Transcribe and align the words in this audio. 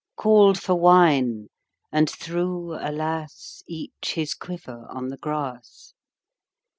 Called 0.15 0.57
for 0.59 0.73
wine, 0.73 1.49
and 1.91 2.09
threw— 2.09 2.73
alas!— 2.73 3.61
Each 3.67 4.13
his 4.15 4.33
quiver 4.33 4.87
on 4.89 5.09
the 5.09 5.17
grass. 5.17 5.93